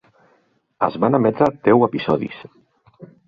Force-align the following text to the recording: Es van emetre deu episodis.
Es 0.87 0.95
van 1.03 1.17
emetre 1.17 1.49
deu 1.69 1.85
episodis. 1.91 2.41